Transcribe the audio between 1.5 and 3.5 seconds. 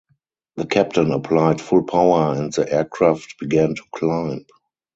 full power and the aircraft